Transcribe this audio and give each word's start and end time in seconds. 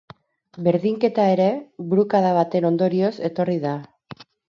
Berdinketa 0.67 1.27
ere, 1.35 1.47
burukada 1.93 2.35
baten 2.41 2.71
ondorioz 2.73 3.15
etorri 3.33 3.63
da. 3.71 3.79